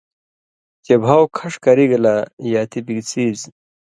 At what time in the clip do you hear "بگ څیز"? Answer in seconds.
2.85-3.39